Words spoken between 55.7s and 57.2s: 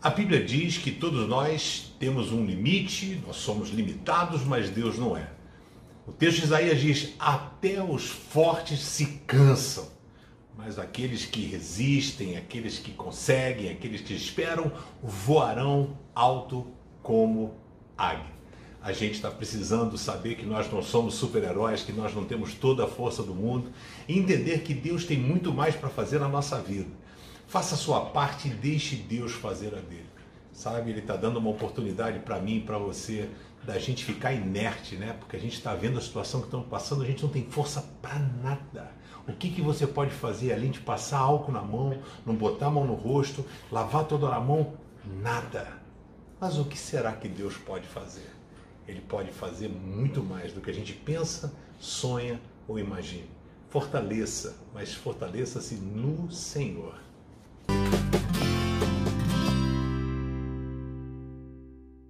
no Senhor.